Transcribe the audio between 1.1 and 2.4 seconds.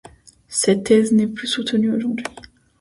n'est plus soutenue aujourd'hui.